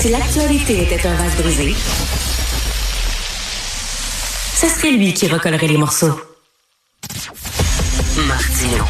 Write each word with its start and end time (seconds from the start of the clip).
si 0.00 0.08
l'actualité 0.08 0.82
était 0.82 1.06
un 1.06 1.14
vase 1.14 1.36
brisé, 1.36 1.74
ce 4.54 4.66
serait 4.66 4.92
lui 4.92 5.12
qui 5.12 5.28
recollerait 5.28 5.66
les 5.66 5.76
morceaux. 5.76 6.18
Martino. 8.26 8.84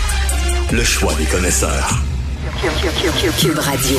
Le 0.71 0.85
choix 0.85 1.13
des 1.15 1.25
connaisseurs. 1.25 2.01
Cube 3.41 3.59
Radio. 3.59 3.99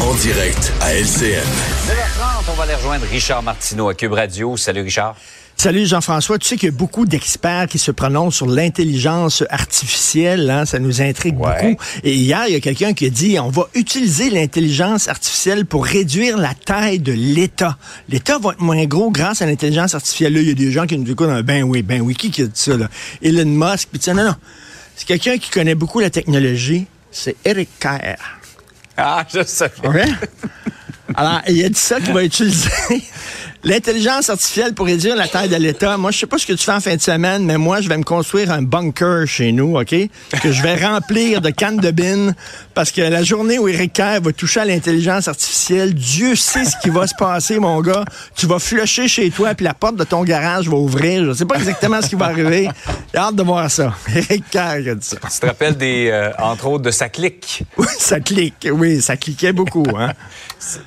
En 0.00 0.14
direct 0.14 0.72
à 0.80 0.94
LCN. 0.94 1.44
9h30, 1.44 2.44
on 2.48 2.52
va 2.54 2.62
aller 2.64 2.74
rejoindre 2.74 3.06
Richard 3.06 3.42
Martineau 3.44 3.88
à 3.88 3.94
Cube 3.94 4.14
Radio. 4.14 4.56
Salut 4.56 4.82
Richard. 4.82 5.14
Salut 5.60 5.84
Jean-François. 5.84 6.38
Tu 6.38 6.48
sais 6.48 6.56
qu'il 6.56 6.70
y 6.70 6.72
a 6.72 6.74
beaucoup 6.74 7.04
d'experts 7.04 7.66
qui 7.66 7.78
se 7.78 7.90
prononcent 7.90 8.34
sur 8.36 8.46
l'intelligence 8.46 9.44
artificielle. 9.50 10.48
Hein? 10.48 10.64
Ça 10.64 10.78
nous 10.78 11.02
intrigue 11.02 11.38
Ouais. 11.38 11.72
beaucoup. 11.72 11.82
Et 12.02 12.14
hier, 12.14 12.44
il 12.48 12.54
y 12.54 12.56
a 12.56 12.60
quelqu'un 12.60 12.94
qui 12.94 13.04
a 13.04 13.10
dit 13.10 13.38
on 13.38 13.50
va 13.50 13.64
utiliser 13.74 14.30
l'intelligence 14.30 15.08
artificielle 15.08 15.66
pour 15.66 15.84
réduire 15.84 16.38
la 16.38 16.54
taille 16.54 16.98
de 16.98 17.12
l'État. 17.12 17.76
L'État 18.08 18.38
va 18.38 18.52
être 18.52 18.62
moins 18.62 18.86
gros 18.86 19.10
grâce 19.10 19.42
à 19.42 19.46
l'intelligence 19.46 19.94
artificielle. 19.94 20.32
Là, 20.32 20.40
il 20.40 20.48
y 20.48 20.50
a 20.50 20.54
des 20.54 20.72
gens 20.72 20.86
qui 20.86 20.96
nous 20.96 21.10
écoutent. 21.10 21.28
ah, 21.30 21.42
Ben 21.42 21.62
oui, 21.64 21.82
ben 21.82 22.00
oui. 22.00 22.14
Qui 22.14 22.30
qui 22.30 22.40
a 22.40 22.46
dit 22.46 22.52
ça? 22.54 22.78
Là? 22.78 22.88
Elon 23.22 23.44
Musk. 23.44 23.90
Puis 23.92 24.00
sais, 24.00 24.14
non, 24.14 24.24
non. 24.24 24.36
C'est 24.96 25.06
quelqu'un 25.06 25.36
qui 25.36 25.50
connaît 25.50 25.74
beaucoup 25.74 26.00
la 26.00 26.08
technologie. 26.08 26.86
C'est 27.12 27.36
Eric 27.44 27.68
Kerr. 27.78 28.16
Ah, 28.96 29.26
je 29.30 29.44
savais. 29.44 29.86
Ouais? 29.86 30.06
Alors, 31.14 31.40
il 31.48 31.62
a 31.64 31.68
dit 31.68 31.78
ça 31.78 32.00
qu'il 32.00 32.14
va 32.14 32.22
utiliser 32.24 32.70
l'intelligence 33.62 34.30
artificielle 34.30 34.74
pour 34.74 34.86
réduire 34.86 35.16
la 35.16 35.28
taille 35.28 35.48
de 35.48 35.56
l'État. 35.56 35.96
Moi, 35.96 36.10
je 36.10 36.18
sais 36.18 36.26
pas 36.26 36.38
ce 36.38 36.46
que 36.46 36.52
tu 36.52 36.64
fais 36.64 36.72
en 36.72 36.80
fin 36.80 36.96
de 36.96 37.00
semaine, 37.00 37.44
mais 37.44 37.58
moi, 37.58 37.80
je 37.80 37.88
vais 37.88 37.98
me 37.98 38.04
construire 38.04 38.50
un 38.50 38.62
bunker 38.62 39.26
chez 39.26 39.52
nous, 39.52 39.78
OK? 39.78 39.94
Que 40.42 40.52
je 40.52 40.62
vais 40.62 40.76
remplir 40.76 41.40
de 41.40 41.50
cannes 41.50 41.78
de 41.78 41.90
bine 41.90 42.34
parce 42.74 42.90
que 42.90 43.02
la 43.02 43.22
journée 43.22 43.58
où 43.58 43.68
Eric 43.68 43.92
Kerr 43.92 44.20
va 44.22 44.32
toucher 44.32 44.60
à 44.60 44.64
l'intelligence 44.64 45.28
artificielle, 45.28 45.94
Dieu 45.94 46.36
sait 46.36 46.64
ce 46.64 46.76
qui 46.82 46.90
va 46.90 47.06
se 47.06 47.14
passer, 47.18 47.58
mon 47.58 47.80
gars. 47.80 48.04
Tu 48.36 48.46
vas 48.46 48.58
flusher 48.58 49.08
chez 49.08 49.30
toi, 49.30 49.54
puis 49.54 49.64
la 49.64 49.74
porte 49.74 49.96
de 49.96 50.04
ton 50.04 50.24
garage 50.24 50.68
va 50.68 50.76
ouvrir. 50.76 51.24
Je 51.26 51.32
sais 51.32 51.44
pas 51.44 51.56
exactement 51.56 52.00
ce 52.00 52.08
qui 52.08 52.16
va 52.16 52.26
arriver. 52.26 52.68
J'ai 53.12 53.20
hâte 53.20 53.36
de 53.36 53.42
voir 53.42 53.70
ça. 53.70 53.94
Eric 54.14 54.44
Kerr 54.50 54.90
a 54.90 54.94
dit 54.94 55.06
ça. 55.06 55.16
Tu 55.16 55.38
te 55.40 55.46
rappelles 55.46 55.76
des, 55.76 56.08
euh, 56.10 56.30
entre 56.38 56.66
autres, 56.66 56.84
de 56.84 56.90
sa 56.90 57.08
clique? 57.08 57.64
Oui, 57.76 57.86
ça 57.98 58.20
clique. 58.20 58.68
Oui, 58.72 59.02
ça 59.02 59.16
cliquait 59.16 59.52
beaucoup, 59.52 59.86
hein? 59.96 60.12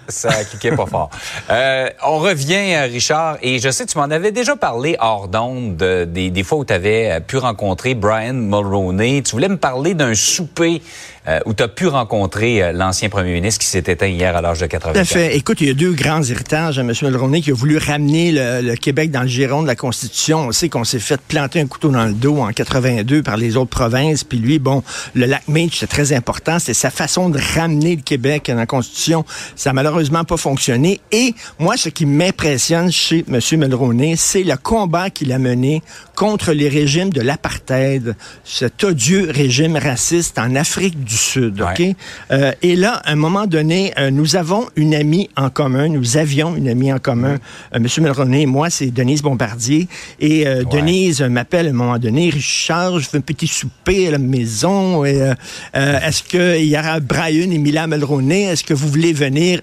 Ça 0.08 0.44
cliquait 0.46 0.76
pas 0.76 0.86
fort. 0.86 1.10
Euh, 1.50 1.90
on 2.06 2.20
revient, 2.20 2.63
euh, 2.64 2.84
Richard, 2.86 3.38
et 3.42 3.60
je 3.60 3.70
sais, 3.70 3.86
tu 3.86 3.98
m'en 3.98 4.04
avais 4.06 4.32
déjà 4.32 4.56
parlé 4.56 4.96
hors 5.00 5.28
d'onde 5.28 5.78
de- 5.78 6.06
des, 6.06 6.30
des 6.30 6.44
fois 6.44 6.60
où 6.60 6.66
tu 6.66 6.74
avais 6.74 7.20
pu 7.26 7.38
rencontrer 7.38 7.94
Brian 7.96 8.34
Mulroney. 8.34 9.22
Tu 9.24 9.32
voulais 9.32 9.50
me 9.50 9.58
parler 9.58 9.94
d'un 9.94 10.14
souper 10.16 10.82
euh, 11.28 11.40
où 11.46 11.54
tu 11.54 11.64
as 11.64 11.70
pu 11.70 11.88
rencontrer 11.88 12.62
euh, 12.62 12.72
l'ancien 12.74 13.08
premier 13.08 13.32
ministre 13.34 13.62
qui 13.62 13.68
s'est 13.68 13.84
éteint 13.88 14.08
hier 14.08 14.36
à 14.36 14.42
l'âge 14.42 14.60
de 14.60 14.66
Tout 14.66 14.72
84. 14.72 14.98
à 15.02 15.06
fait. 15.06 15.38
Écoute, 15.38 15.62
il 15.62 15.68
y 15.68 15.72
a 15.72 15.74
deux 15.74 15.94
grands 15.94 16.22
héritages 16.22 16.78
à 16.80 16.82
M. 16.82 16.92
Mulroney 17.02 17.42
qui 17.42 17.52
a 17.52 17.54
voulu 17.54 17.78
ramener 17.78 18.32
le, 18.34 18.62
le 18.62 18.76
Québec 18.76 19.10
dans 19.10 19.22
le 19.22 19.28
giron 19.30 19.62
de 19.62 19.68
la 19.68 19.76
Constitution. 19.76 20.40
On 20.48 20.52
sait 20.52 20.68
qu'on 20.68 20.84
s'est 20.84 21.00
fait 21.00 21.22
planter 21.22 21.62
un 21.62 21.68
couteau 21.68 21.90
dans 21.92 22.06
le 22.06 22.12
dos 22.14 22.40
en 22.40 22.52
82 22.52 23.24
par 23.24 23.38
les 23.38 23.56
autres 23.56 23.70
provinces. 23.70 24.26
Puis 24.26 24.38
lui, 24.38 24.60
bon, 24.60 24.84
le 25.14 25.26
lac 25.26 25.48
Meach, 25.48 25.80
c'est 25.80 25.88
très 25.88 26.12
important. 26.12 26.60
C'est 26.60 26.74
sa 26.74 26.90
façon 26.90 27.30
de 27.30 27.40
ramener 27.56 27.96
le 27.96 28.02
Québec 28.02 28.48
dans 28.50 28.56
la 28.56 28.66
Constitution. 28.66 29.24
Ça 29.56 29.70
a 29.70 29.74
malheureusement 29.74 30.26
pas 30.26 30.36
fonctionné. 30.38 31.00
Et 31.14 31.34
moi, 31.58 31.78
ce 31.78 31.88
qui 31.88 32.06
m'impressionne 32.06 32.53
chez 32.58 33.26
M. 33.28 33.40
Mulroney, 33.58 34.16
c'est 34.16 34.44
le 34.44 34.56
combat 34.58 35.10
qu'il 35.10 35.32
a 35.32 35.40
mené 35.40 35.82
contre 36.16 36.54
les 36.54 36.70
régimes 36.70 37.10
de 37.10 37.22
l'apartheid, 37.22 38.16
cet 38.44 38.84
odieux 38.84 39.30
régime 39.32 39.78
raciste 39.78 40.38
en 40.38 40.56
Afrique 40.56 41.04
du 41.04 41.16
Sud. 41.16 41.62
Ouais. 41.62 41.96
Euh, 42.32 42.52
et 42.62 42.76
là, 42.76 43.02
à 43.04 43.12
un 43.12 43.16
moment 43.16 43.48
donné, 43.48 43.94
euh, 43.98 44.12
nous 44.12 44.36
avons 44.36 44.68
une 44.76 44.94
amie 44.94 45.30
en 45.36 45.50
commun. 45.50 45.88
Nous 45.90 46.18
avions 46.18 46.56
une 46.56 46.70
amie 46.70 46.94
en 46.94 47.00
commun. 47.00 47.38
Euh, 47.74 47.80
Monsieur 47.80 48.02
Mulroney 48.02 48.44
et 48.44 48.46
moi, 48.46 48.70
c'est 48.70 48.92
Denise 48.92 49.22
Bombardier. 49.22 49.88
Et 50.20 50.48
euh, 50.48 50.64
Denise 50.64 51.22
m'appelle 51.22 51.68
à 51.68 51.70
un 51.70 51.74
moment 51.74 51.98
donné, 51.98 52.30
Richard, 52.30 53.00
je 53.00 53.10
fais 53.10 53.18
un 53.18 53.22
petit 53.22 53.48
souper 53.48 54.08
à 54.08 54.12
la 54.12 54.18
maison. 54.20 55.04
Est-ce 55.06 56.24
qu'il 56.24 56.66
y 56.66 56.78
aura 56.78 57.00
Brian 57.00 57.50
et 57.50 57.58
Mila 57.58 57.88
Mulroney? 57.88 58.44
Est-ce 58.44 58.64
que 58.64 58.74
vous 58.74 58.88
voulez 58.88 59.14
venir? 59.14 59.62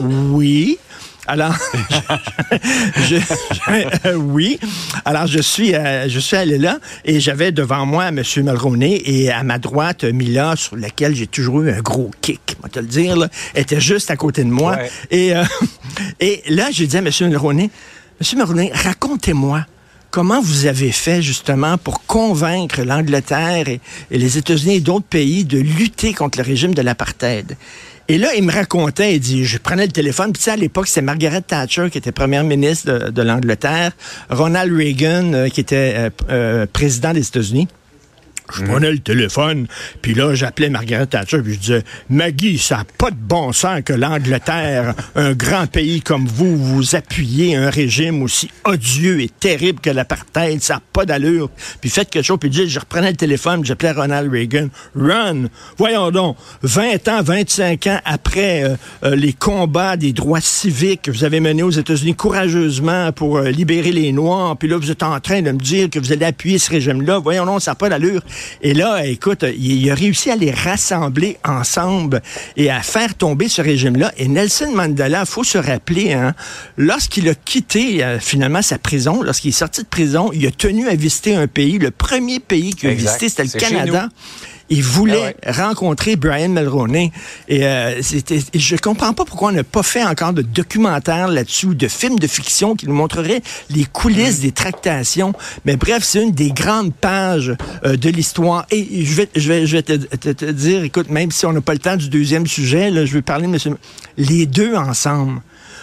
Oui. 0.00 0.78
Alors, 1.28 1.54
je, 2.96 3.16
je- 3.16 4.06
euh, 4.08 4.14
oui. 4.14 4.58
Alors, 5.04 5.26
je 5.26 5.40
suis, 5.40 5.74
euh, 5.74 6.08
je 6.08 6.18
suis 6.18 6.36
allé 6.36 6.56
là 6.58 6.78
et 7.04 7.20
j'avais 7.20 7.52
devant 7.52 7.84
moi 7.86 8.08
M. 8.08 8.22
Mulroney 8.38 9.02
et 9.04 9.30
à 9.30 9.42
ma 9.42 9.58
droite, 9.58 10.04
Mila, 10.04 10.54
sur 10.56 10.76
laquelle 10.76 11.14
j'ai 11.14 11.26
toujours 11.26 11.62
eu 11.62 11.70
un 11.70 11.80
gros 11.80 12.10
kick, 12.22 12.56
on 12.58 12.62
va 12.62 12.68
te 12.70 12.80
le 12.80 12.86
dire, 12.86 13.16
là, 13.16 13.28
était 13.54 13.80
juste 13.80 14.10
à 14.10 14.16
côté 14.16 14.42
de 14.42 14.50
moi. 14.50 14.72
Ouais. 14.76 14.90
Et, 15.10 15.36
euh, 15.36 15.44
et 16.20 16.42
là, 16.48 16.68
j'ai 16.70 16.86
dit 16.86 16.96
à 16.96 17.00
M. 17.00 17.10
Mulroney, 17.28 17.70
M. 18.20 18.38
Mulroney, 18.38 18.72
racontez-moi. 18.74 19.64
Comment 20.10 20.40
vous 20.40 20.64
avez 20.64 20.90
fait 20.90 21.20
justement 21.20 21.76
pour 21.76 22.06
convaincre 22.06 22.80
l'Angleterre 22.82 23.68
et, 23.68 23.78
et 24.10 24.16
les 24.18 24.38
États-Unis 24.38 24.76
et 24.76 24.80
d'autres 24.80 25.04
pays 25.04 25.44
de 25.44 25.58
lutter 25.58 26.14
contre 26.14 26.38
le 26.38 26.44
régime 26.44 26.72
de 26.72 26.80
l'apartheid? 26.80 27.58
Et 28.10 28.16
là, 28.16 28.34
il 28.34 28.42
me 28.42 28.50
racontait, 28.50 29.16
il 29.16 29.20
dit, 29.20 29.44
je 29.44 29.58
prenais 29.58 29.84
le 29.84 29.92
téléphone, 29.92 30.32
puis 30.32 30.38
tu 30.38 30.44
sais, 30.44 30.52
à 30.52 30.56
l'époque, 30.56 30.86
c'était 30.88 31.02
Margaret 31.02 31.42
Thatcher 31.42 31.90
qui 31.92 31.98
était 31.98 32.10
première 32.10 32.42
ministre 32.42 32.90
de, 32.90 33.10
de 33.10 33.22
l'Angleterre, 33.22 33.92
Ronald 34.30 34.74
Reagan 34.74 35.34
euh, 35.34 35.48
qui 35.48 35.60
était 35.60 35.94
euh, 35.94 36.10
euh, 36.30 36.66
président 36.72 37.12
des 37.12 37.26
États-Unis. 37.26 37.68
Je 38.54 38.64
prenais 38.64 38.90
le 38.90 38.98
téléphone, 38.98 39.66
puis 40.02 40.14
là, 40.14 40.34
j'appelais 40.34 40.70
Margaret 40.70 41.06
Thatcher, 41.06 41.42
puis 41.42 41.54
je 41.54 41.58
disais, 41.58 41.84
Maggie, 42.08 42.58
ça 42.58 42.78
n'a 42.78 42.84
pas 42.96 43.10
de 43.10 43.16
bon 43.16 43.52
sens 43.52 43.82
que 43.84 43.92
l'Angleterre, 43.92 44.94
un 45.14 45.32
grand 45.32 45.66
pays 45.66 46.00
comme 46.00 46.26
vous, 46.26 46.56
vous 46.56 46.94
appuyez 46.94 47.56
un 47.56 47.70
régime 47.70 48.22
aussi 48.22 48.50
odieux 48.64 49.20
et 49.20 49.28
terrible 49.28 49.80
que 49.80 49.90
l'apartheid, 49.90 50.62
ça 50.62 50.74
n'a 50.74 50.82
pas 50.92 51.04
d'allure. 51.04 51.50
Puis 51.80 51.90
faites 51.90 52.10
quelque 52.10 52.24
chose, 52.24 52.38
puis 52.40 52.52
je, 52.52 52.66
je 52.66 52.78
reprenais 52.78 53.10
le 53.10 53.16
téléphone, 53.16 53.64
j'appelais 53.64 53.92
Ronald 53.92 54.30
Reagan. 54.32 54.68
Run! 54.94 55.48
Voyons 55.76 56.10
donc, 56.10 56.36
20 56.62 57.08
ans, 57.08 57.22
25 57.22 57.86
ans 57.86 58.00
après 58.04 58.64
euh, 58.64 58.76
euh, 59.04 59.16
les 59.16 59.32
combats 59.32 59.96
des 59.96 60.12
droits 60.12 60.40
civiques 60.40 61.02
que 61.02 61.10
vous 61.10 61.24
avez 61.24 61.40
menés 61.40 61.62
aux 61.62 61.70
États-Unis 61.70 62.14
courageusement 62.14 63.12
pour 63.12 63.38
euh, 63.38 63.50
libérer 63.50 63.92
les 63.92 64.12
Noirs, 64.12 64.56
puis 64.56 64.68
là, 64.68 64.76
vous 64.76 64.90
êtes 64.90 65.02
en 65.02 65.18
train 65.20 65.42
de 65.42 65.50
me 65.50 65.58
dire 65.58 65.90
que 65.90 65.98
vous 65.98 66.12
allez 66.12 66.26
appuyer 66.26 66.58
ce 66.58 66.70
régime-là. 66.70 67.18
Voyons 67.18 67.46
donc, 67.46 67.62
ça 67.62 67.72
n'a 67.72 67.74
pas 67.74 67.88
d'allure. 67.88 68.22
Et 68.62 68.74
là, 68.74 69.04
écoute, 69.06 69.44
il, 69.44 69.82
il 69.82 69.90
a 69.90 69.94
réussi 69.94 70.30
à 70.30 70.36
les 70.36 70.50
rassembler 70.50 71.38
ensemble 71.44 72.22
et 72.56 72.70
à 72.70 72.82
faire 72.82 73.14
tomber 73.14 73.48
ce 73.48 73.62
régime-là. 73.62 74.12
Et 74.16 74.28
Nelson 74.28 74.70
Mandela, 74.72 75.24
faut 75.24 75.44
se 75.44 75.58
rappeler, 75.58 76.12
hein, 76.12 76.34
lorsqu'il 76.76 77.28
a 77.28 77.34
quitté 77.34 78.02
euh, 78.04 78.18
finalement 78.20 78.62
sa 78.62 78.78
prison, 78.78 79.22
lorsqu'il 79.22 79.50
est 79.50 79.52
sorti 79.52 79.82
de 79.82 79.88
prison, 79.88 80.30
il 80.32 80.46
a 80.46 80.50
tenu 80.50 80.88
à 80.88 80.94
visiter 80.94 81.34
un 81.34 81.46
pays. 81.46 81.78
Le 81.78 81.90
premier 81.90 82.40
pays 82.40 82.74
qu'il 82.74 82.88
a 82.88 82.92
Exact. 82.92 83.20
visité, 83.20 83.28
c'était 83.28 83.58
le 83.58 83.60
Canada. 83.60 84.08
Il 84.70 84.82
voulait 84.82 85.34
Ah 85.44 85.52
rencontrer 85.68 86.16
Brian 86.16 86.50
Mulroney. 86.50 87.10
Et 87.48 87.66
euh, 87.66 88.00
et 88.54 88.58
je 88.58 88.76
comprends 88.76 89.12
pas 89.14 89.24
pourquoi 89.24 89.48
on 89.48 89.52
n'a 89.52 89.64
pas 89.64 89.82
fait 89.82 90.04
encore 90.04 90.32
de 90.32 90.42
documentaire 90.42 91.28
là-dessus, 91.28 91.74
de 91.74 91.88
films 91.88 92.18
de 92.18 92.26
fiction 92.26 92.76
qui 92.76 92.86
nous 92.86 92.94
montrerait 92.94 93.42
les 93.70 93.84
coulisses 93.84 94.40
des 94.40 94.52
tractations. 94.52 95.32
Mais 95.64 95.76
bref, 95.76 96.02
c'est 96.04 96.22
une 96.22 96.32
des 96.32 96.50
grandes 96.50 96.94
pages 96.94 97.54
euh, 97.84 97.96
de 97.96 98.10
l'histoire. 98.10 98.66
Et 98.70 99.04
je 99.04 99.14
vais, 99.14 99.28
je 99.34 99.48
vais, 99.48 99.66
je 99.66 99.76
vais 99.76 99.82
te, 99.82 99.92
te- 99.94 100.28
te 100.30 100.44
dire, 100.50 100.84
écoute, 100.84 101.08
même 101.10 101.30
si 101.30 101.46
on 101.46 101.52
n'a 101.52 101.60
pas 101.62 101.72
le 101.72 101.78
temps 101.78 101.96
du 101.96 102.08
deuxième 102.08 102.46
sujet, 102.46 102.90
là, 102.90 103.04
je 103.06 103.12
vais 103.14 103.22
parler 103.22 103.46
de 103.46 103.52
monsieur. 103.52 103.76
Les 104.16 104.44
deux 104.46 104.74
ensemble. 104.74 105.40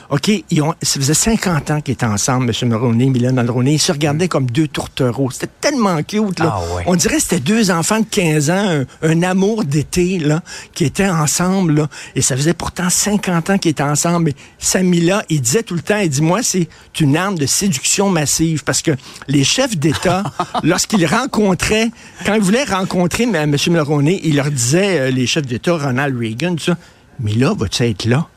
OK, 0.09 0.29
ils 0.49 0.61
ont, 0.61 0.73
ça 0.81 0.99
faisait 0.99 1.13
50 1.13 1.71
ans 1.71 1.81
qu'ils 1.81 1.93
étaient 1.93 2.05
ensemble, 2.05 2.51
M. 2.61 2.69
Mulroney, 2.69 3.09
Milan 3.09 3.33
Mulroney. 3.33 3.73
Ils 3.73 3.79
se 3.79 3.91
regardaient 3.91 4.27
comme 4.27 4.45
deux 4.45 4.67
tourtereaux. 4.67 5.31
C'était 5.31 5.49
tellement 5.61 6.01
cute, 6.03 6.39
là. 6.39 6.55
Ah 6.57 6.75
ouais. 6.75 6.83
On 6.85 6.95
dirait 6.95 7.15
que 7.15 7.23
c'était 7.23 7.39
deux 7.39 7.71
enfants 7.71 7.99
de 7.99 8.05
15 8.05 8.49
ans, 8.49 8.53
un, 8.53 8.85
un 9.01 9.23
amour 9.23 9.65
d'été, 9.65 10.19
là, 10.19 10.41
qui 10.73 10.85
étaient 10.85 11.09
ensemble, 11.09 11.75
là. 11.75 11.87
Et 12.15 12.21
ça 12.21 12.35
faisait 12.35 12.53
pourtant 12.53 12.89
50 12.89 13.49
ans 13.49 13.57
qu'ils 13.57 13.71
étaient 13.71 13.83
ensemble. 13.83 14.29
Et 14.29 14.35
Samila, 14.59 15.23
il 15.29 15.41
disait 15.41 15.63
tout 15.63 15.75
le 15.75 15.81
temps, 15.81 15.97
il 15.97 16.09
dit, 16.09 16.21
moi, 16.21 16.43
c'est 16.43 16.67
une 16.99 17.17
arme 17.17 17.37
de 17.37 17.45
séduction 17.45 18.09
massive. 18.09 18.63
Parce 18.63 18.81
que 18.81 18.91
les 19.27 19.43
chefs 19.43 19.77
d'État, 19.77 20.23
lorsqu'ils 20.63 21.05
rencontraient, 21.05 21.89
quand 22.25 22.35
ils 22.35 22.41
voulaient 22.41 22.63
rencontrer 22.63 23.23
M. 23.23 23.55
Mulroney, 23.69 24.21
il 24.23 24.35
leur 24.35 24.51
disait, 24.51 24.99
euh, 24.99 25.11
les 25.11 25.25
chefs 25.25 25.45
d'État, 25.45 25.77
Ronald 25.77 26.17
Reagan, 26.17 26.55
tout 26.55 26.65
ça, 26.65 26.77
Mila, 27.19 27.53
vas-tu 27.57 27.83
être 27.83 28.05
là? 28.05 28.27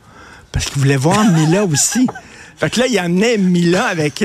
Parce 0.58 0.70
qu'il 0.70 0.82
voulait 0.82 0.96
voir 0.96 1.24
Mila 1.30 1.64
aussi. 1.64 2.08
Fait 2.56 2.68
que 2.68 2.80
là, 2.80 2.86
il 2.88 2.98
amenait 2.98 3.38
Mila 3.38 3.84
avec, 3.84 4.24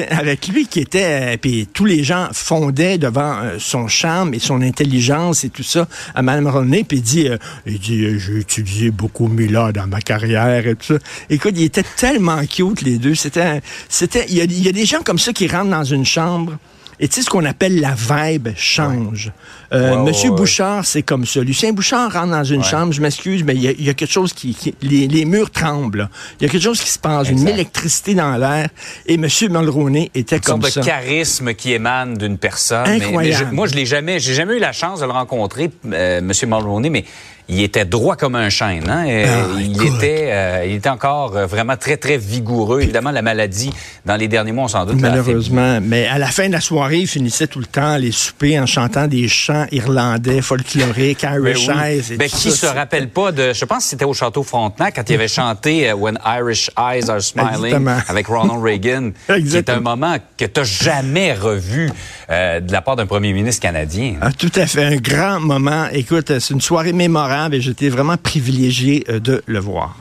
lui 0.51 0.65
qui 0.65 0.80
était... 0.80 1.35
euh, 1.35 1.38
Puis 1.39 1.69
tous 1.71 1.85
les 1.85 2.03
gens 2.03 2.30
fondaient 2.33 2.97
devant 2.97 3.38
euh, 3.38 3.57
son 3.59 3.88
charme 3.88 4.33
et 4.33 4.39
son 4.39 4.63
intelligence 4.63 5.44
et 5.44 5.50
tout 5.50 5.62
ça 5.62 5.88
à 6.15 6.24
Mme 6.24 6.47
René. 6.47 6.83
Puis 6.85 6.97
il 6.97 7.03
dit, 7.03 7.27
euh, 7.27 7.38
j'ai 7.68 8.39
étudié 8.39 8.89
beaucoup 8.89 9.27
Mila 9.27 9.71
dans 9.71 9.85
ma 9.85 10.01
carrière 10.01 10.65
et 10.65 10.74
tout 10.74 10.95
ça. 10.95 11.00
Écoute, 11.30 11.53
ils 11.56 11.65
étaient 11.65 11.85
tellement 11.95 12.44
cute, 12.47 12.81
les 12.81 12.97
deux. 12.97 13.13
C'était... 13.13 13.62
c'était 13.88 14.25
il 14.27 14.59
y 14.59 14.68
a 14.68 14.71
des 14.71 14.85
gens 14.88 15.03
comme 15.03 15.19
ça 15.19 15.33
qui 15.33 15.47
rentrent 15.47 15.69
dans 15.69 15.83
une 15.83 16.03
chambre 16.03 16.57
Et 17.03 17.09
tu 17.09 17.15
sais, 17.15 17.21
ce 17.23 17.29
qu'on 17.29 17.44
appelle 17.44 17.81
la 17.81 17.95
vibe 17.95 18.47
change. 18.55 19.33
Euh, 19.73 19.91
Ouais, 19.97 20.03
Monsieur 20.03 20.29
ouais. 20.29 20.38
Bouchard, 20.38 20.85
c'est 20.85 21.01
comme 21.01 21.25
ça. 21.25 21.41
Lucien 21.41 21.73
Bouchard 21.73 22.13
rentre 22.13 22.29
dans 22.31 22.44
une 22.45 22.63
chambre, 22.63 22.94
je 22.94 23.01
m'excuse, 23.01 23.44
mais 23.44 23.55
il 23.55 23.61
y, 23.61 23.67
a- 23.67 23.71
il 23.71 23.83
y 23.83 23.89
a 23.89 23.94
quelque 23.94 24.11
chose 24.11 24.31
qui... 24.31 24.55
qui- 24.55 24.73
les, 24.81 25.09
les 25.09 25.25
murs 25.25 25.51
tremblent. 25.51 26.07
Il 26.39 26.44
y 26.44 26.45
a 26.47 26.50
quelque 26.50 26.63
chose 26.63 26.79
qui 26.79 26.89
se 26.89 27.00
passe, 27.00 27.27
une 27.27 27.45
électricité 27.45 28.13
dans 28.15 28.38
l'air. 28.38 28.69
Et 29.05 29.17
Monsieur 29.17 29.50
Mulroney 29.50 30.11
était 30.15 30.38
Une 30.38 30.41
comme 30.44 30.61
sorte 30.61 30.73
ça. 30.75 30.79
de 30.79 30.85
charisme 30.85 31.53
qui 31.55 31.73
émane 31.73 32.15
d'une 32.17 32.38
personne. 32.38 32.83
Mais- 32.88 33.00
Mais, 33.00 33.06
Incroyable. 33.07 33.47
je- 33.49 33.56
moi, 33.56 33.67
je 33.67 33.73
l'ai 33.73 33.85
jamais, 33.85 34.19
j'ai 34.21 34.33
jamais 34.33 34.56
eu 34.56 34.59
la 34.59 34.71
chance 34.71 35.01
de 35.01 35.06
le 35.06 35.11
rencontrer, 35.11 35.71
euh, 35.91 36.21
Monsieur 36.21 36.47
Mulroney, 36.47 36.89
mais 36.89 37.03
il 37.50 37.62
était 37.62 37.84
droit 37.86 38.16
comme 38.16 38.36
un 38.36 38.50
chêne. 38.50 38.90
Hein? 38.90 39.04
Ah, 39.06 39.60
il 39.60 39.75
écoute. 39.75 39.98
était, 39.98 40.28
euh, 40.31 40.66
il 40.66 40.75
était 40.75 40.90
encore 40.90 41.36
euh, 41.36 41.45
vraiment 41.45 41.75
très 41.75 41.98
très 41.98 42.18
vigoureux. 42.18 42.81
Évidemment, 42.81 43.12
la 43.12 43.22
maladie 43.22 43.72
dans 44.06 44.16
les 44.16 44.28
derniers 44.30 44.54
mois, 44.54 44.66
on 44.66 44.68
s'en 44.69 44.86
doute. 44.86 45.00
Malheureusement. 45.00 45.80
Mais 45.81 46.07
à 46.07 46.18
la 46.18 46.28
fin 46.28 46.48
de 46.48 46.54
la 46.54 46.62
soirée, 46.62 47.00
il 47.00 47.07
finissait 47.07 47.48
tout 47.48 47.60
le 47.60 47.66
temps 47.66 47.98
les 47.98 48.12
soupers 48.13 48.57
en 48.62 48.66
chantant 48.66 49.07
des 49.07 49.28
chants 49.28 49.66
irlandais, 49.72 50.42
folkloriques, 50.42 51.24
Ben 51.24 51.34
Irish 51.44 51.68
oui. 51.68 51.74
Eyes. 51.84 52.13
et 52.13 52.18
Ben, 52.18 52.30
tout 52.30 52.38
qui 52.38 52.51
ça. 52.51 52.69
se 52.69 52.75
rappelle 52.75 53.10
pas 53.10 53.31
de. 53.34 53.51
Je 53.54 53.66
pense 53.66 53.84
que 53.84 53.90
c'était 53.90 54.06
au 54.06 54.13
Château 54.13 54.44
Frontenac 54.44 54.95
quand 54.95 55.10
il 55.10 55.16
avait 55.16 55.28
chanté 55.28 55.90
euh, 55.90 55.95
When 55.95 56.18
Irish 56.25 56.69
Eyes 56.78 57.10
Are 57.10 57.22
Smiling 57.22 57.56
Exactement. 57.66 57.98
avec 58.07 58.28
Ronald 58.28 58.63
Reagan. 58.63 59.12
qui 59.25 59.31
est 59.34 59.38
Exactement. 59.38 59.92
un 59.92 59.95
moment 59.98 60.16
que 60.38 60.45
tu 60.45 60.63
jamais 60.63 61.34
revu 61.34 61.90
euh, 62.30 62.62
de 62.62 62.72
la 62.72 62.81
part 62.81 62.95
d'un 62.95 63.06
premier 63.06 63.34
ministre 63.34 63.62
canadien. 63.62 64.16
Ah, 64.22 64.31
tout 64.31 64.51
à 64.56 64.66
fait, 64.66 64.86
un 64.86 64.95
grand 64.95 65.42
moment. 65.42 65.88
Écoute, 65.92 66.40
c'est 66.40 66.54
une 66.54 66.62
soirée 66.62 66.94
mémorable 66.94 67.32
et 67.51 67.62
j'étais 67.62 67.89
vraiment 67.89 68.18
privilégié 68.18 69.03
euh, 69.09 69.19
de 69.19 69.41
le 69.45 69.59
voir. 69.59 69.97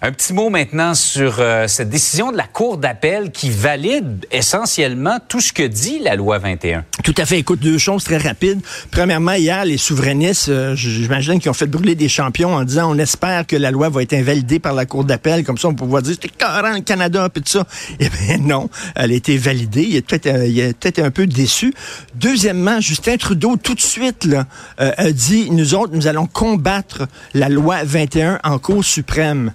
Un 0.00 0.12
petit 0.12 0.32
mot 0.32 0.48
maintenant 0.48 0.94
sur 0.94 1.38
euh, 1.40 1.66
cette 1.66 1.90
décision 1.90 2.30
de 2.30 2.36
la 2.36 2.44
Cour 2.44 2.78
d'appel 2.78 3.32
qui 3.32 3.50
valide 3.50 4.26
essentiellement 4.30 5.18
tout 5.26 5.40
ce 5.40 5.52
que 5.52 5.64
dit 5.64 5.98
la 5.98 6.14
loi 6.14 6.38
21. 6.38 6.84
Tout 7.02 7.14
à 7.16 7.26
fait. 7.26 7.40
Écoute, 7.40 7.58
deux 7.58 7.78
choses 7.78 8.04
très 8.04 8.18
rapides. 8.18 8.60
Premièrement, 8.92 9.32
hier, 9.32 9.64
les 9.64 9.76
souverainistes, 9.76 10.50
euh, 10.50 10.76
j'imagine 10.76 11.40
qu'ils 11.40 11.50
ont 11.50 11.54
fait 11.54 11.66
brûler 11.66 11.96
des 11.96 12.08
champions 12.08 12.54
en 12.54 12.62
disant 12.62 12.94
on 12.94 12.98
espère 12.98 13.44
que 13.44 13.56
la 13.56 13.72
loi 13.72 13.88
va 13.88 14.02
être 14.02 14.12
invalidée 14.12 14.60
par 14.60 14.72
la 14.72 14.86
Cour 14.86 15.02
d'appel. 15.02 15.42
Comme 15.42 15.58
ça, 15.58 15.66
on 15.66 15.74
pouvoir 15.74 16.02
dire 16.02 16.14
c'était 16.14 16.28
carré 16.28 16.74
le 16.74 16.82
Canada, 16.82 17.28
puis 17.28 17.42
tout 17.42 17.50
ça. 17.50 17.66
Eh 17.98 18.08
bien, 18.08 18.38
non. 18.38 18.70
Elle 18.94 19.10
a 19.10 19.14
été 19.14 19.36
validée. 19.36 19.82
Il 19.82 19.96
est 19.96 20.02
peut-être 20.02 20.28
euh, 20.28 20.46
il 20.46 20.60
est 20.60 20.78
peut-être 20.78 21.00
un 21.00 21.10
peu 21.10 21.26
déçu. 21.26 21.74
Deuxièmement, 22.14 22.80
Justin 22.80 23.16
Trudeau, 23.16 23.56
tout 23.56 23.74
de 23.74 23.80
suite, 23.80 24.28
a 24.78 25.10
dit 25.10 25.50
nous 25.50 25.74
autres, 25.74 25.92
nous 25.92 26.06
allons 26.06 26.26
combattre 26.26 27.08
la 27.34 27.48
loi 27.48 27.78
21 27.82 28.38
en 28.44 28.60
Cour 28.60 28.84
suprême. 28.84 29.50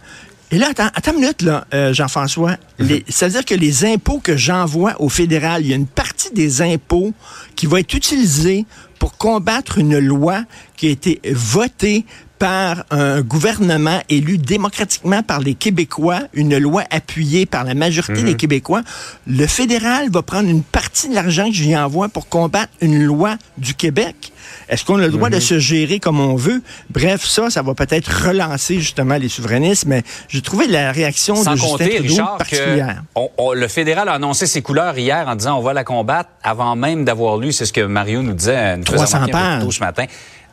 Et 0.54 0.60
là, 0.60 0.68
attends, 0.70 0.90
attends 0.94 1.14
une 1.14 1.22
minute, 1.22 1.42
là, 1.42 1.66
euh, 1.74 1.94
Jean-François. 1.94 2.58
Les- 2.78 3.04
Ça 3.10 3.26
veut 3.26 3.32
dire 3.34 3.44
que 3.46 3.56
les 3.56 3.86
impôts 3.86 4.20
que 4.20 4.38
j'envoie 4.38 4.96
au 5.02 5.10
fédéral, 5.10 5.64
il 5.64 5.70
y 5.70 5.74
a 5.74 5.76
une 5.76 5.88
partie 5.88 6.32
des 6.32 6.62
impôts 6.62 7.12
qui 7.56 7.66
va 7.66 7.80
être 7.80 7.94
utilisée 7.96 8.66
pour 9.00 9.18
combattre 9.18 9.80
une 9.80 9.98
loi 9.98 10.44
qui 10.78 10.88
a 10.88 10.92
été 10.92 11.20
votée 11.34 12.06
par 12.48 12.84
un 12.92 13.22
gouvernement 13.22 14.02
élu 14.10 14.38
démocratiquement 14.38 15.24
par 15.24 15.40
les 15.40 15.54
Québécois, 15.56 16.20
une 16.34 16.58
loi 16.58 16.84
appuyée 16.90 17.46
par 17.46 17.64
la 17.64 17.74
majorité 17.74 18.22
des 18.22 18.36
Québécois. 18.36 18.82
Le 19.28 19.48
fédéral 19.48 20.10
va 20.12 20.24
prendre 20.24 20.50
une 20.50 20.62
partie 20.62 21.08
de 21.08 21.16
l'argent 21.16 21.46
que 21.48 21.54
j'y 21.54 21.74
envoie 21.78 22.10
pour 22.10 22.28
combattre 22.28 22.74
une 22.82 23.02
loi 23.02 23.38
du 23.58 23.76
Québec. 23.76 24.34
Est-ce 24.68 24.84
qu'on 24.84 24.98
a 25.00 25.04
le 25.08 25.12
droit 25.14 25.30
de 25.30 25.40
se 25.40 25.58
gérer 25.58 26.02
comme 26.02 26.20
on 26.20 26.36
veut? 26.36 26.62
Bref, 26.90 27.24
ça, 27.26 27.50
ça 27.50 27.62
va 27.62 27.76
peut-être 27.76 28.28
relancer 28.28 28.78
justement 28.82 29.16
les 29.16 29.30
souverainistes, 29.30 29.86
mais 29.86 30.04
j'ai 30.28 30.42
trouvé 30.42 30.68
la 30.68 30.92
réaction 30.92 31.36
Sans 31.38 31.52
de 31.52 31.56
Justin 31.56 31.72
compter, 31.72 31.90
Trudeau 31.96 32.10
Richard, 32.10 32.34
que 32.34 32.38
particulière. 32.40 33.04
on- 33.16 33.30
on- 33.38 33.54
le 33.54 33.68
fédéral 33.70 34.10
a 34.10 34.14
annoncé 34.16 34.48
ses 34.48 34.62
couleurs 34.62 34.98
hier 34.98 35.30
en 35.30 35.36
disant 35.36 35.58
on 35.58 35.62
va 35.62 35.72
la 35.72 35.86
combattre 35.86 36.30
avant 36.44 36.76
même 36.76 37.06
d'avoir 37.06 37.38
lu, 37.38 37.54
c'est 37.54 37.66
ce 37.66 37.72
que 37.72 37.80
Mario 37.86 38.22
nous 38.22 38.34
disait, 38.34 38.76
nous 38.76 38.84
faisait 38.84 38.98
300 38.98 39.18
remarquer 39.20 39.34
un 39.34 39.38
peu 39.38 39.50
plus 39.56 39.60
tôt 39.62 39.66
pages. 39.68 39.76
ce 39.78 39.80
matin. 39.80 40.06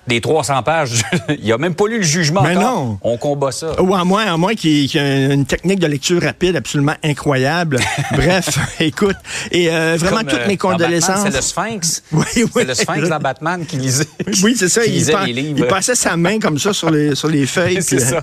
Des 0.06 0.20
300 0.20 0.62
pages, 0.62 1.02
il 1.42 1.52
a 1.52 1.58
même 1.58 1.74
pas 1.74 1.86
lu 1.86 1.98
le 1.98 2.02
jugement 2.02 2.42
Mais 2.42 2.56
encore. 2.56 2.74
non. 2.84 2.98
On 3.02 3.16
combat 3.18 3.52
ça. 3.52 3.80
Ou 3.80 3.94
à 3.94 4.02
moins, 4.02 4.24
à 4.32 4.36
moins 4.38 4.54
qu'il 4.54 4.86
y 4.92 4.98
ait 4.98 5.32
une 5.32 5.44
technique 5.44 5.78
de 5.78 5.86
lecture 5.86 6.20
rapide 6.22 6.56
absolument 6.56 6.94
incroyable. 7.04 7.78
Bref, 8.12 8.58
écoute, 8.80 9.16
et 9.52 9.70
euh, 9.70 9.96
vraiment 9.98 10.18
Comme, 10.20 10.26
toutes 10.28 10.38
euh, 10.40 10.48
mes 10.48 10.56
condoléances. 10.56 11.04
C'est 11.22 11.30
le 11.34 11.40
Sphinx. 11.42 12.02
Oui, 12.12 12.24
oui. 12.36 12.48
C'est 12.56 12.64
le 12.64 12.74
Sphinx 12.74 13.08
dans 13.08 13.18
Batman 13.20 13.64
qui 13.66 13.76
lisait. 13.76 14.08
Oui, 14.42 14.56
c'est 14.58 14.70
ça. 14.70 14.82
qui 14.82 14.90
Il, 14.98 15.06
les 15.26 15.32
livres. 15.42 15.58
il 15.58 15.66
passait 15.66 15.94
sa 15.94 16.16
main 16.16 16.38
comme 16.40 16.58
ça 16.58 16.72
sur 16.72 16.90
les, 16.90 17.14
sur 17.14 17.28
les 17.28 17.46
feuilles. 17.46 17.82
C'est 17.82 17.96
puis, 17.96 18.04
ça. 18.04 18.16
euh, 18.16 18.20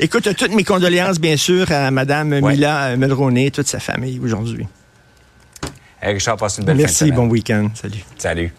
écoute, 0.00 0.34
toutes 0.34 0.54
mes 0.54 0.64
condoléances, 0.64 1.20
bien 1.20 1.36
sûr, 1.36 1.70
à 1.70 1.90
Mme 1.90 2.32
Ouais. 2.32 2.40
Mila 2.40 2.96
Mulroney 2.96 3.46
et 3.46 3.50
toute 3.50 3.68
sa 3.68 3.78
famille 3.80 4.18
aujourd'hui. 4.18 4.66
Hey, 6.02 6.14
Richard, 6.14 6.36
passe 6.38 6.58
une 6.58 6.64
belle 6.64 6.74
fin 6.74 6.78
de 6.78 6.82
Merci, 6.82 6.96
semaine. 6.98 7.14
bon 7.14 7.26
week-end. 7.28 7.68
Salut. 7.74 8.04
Salut. 8.16 8.52